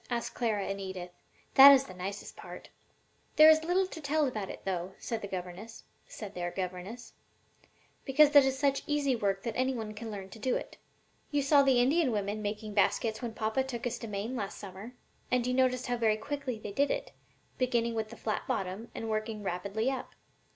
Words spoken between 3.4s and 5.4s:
is little to tell about it, though," said their